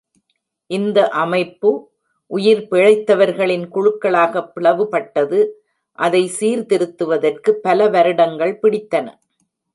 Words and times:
இந்த 0.69 1.09
அமைப்பு 1.09 1.91
உயிர் 2.31 2.67
பிழைத்தவர்களின் 2.71 3.65
குழுக்களாகப் 3.75 4.51
பிளவுபட்டது, 4.55 5.39
அதை 5.91 6.31
சீர்திருத்துவதற்கு 6.39 7.51
பல 7.51 7.89
வருடங்கள் 7.89 8.59
பிடித்தன. 8.61 9.07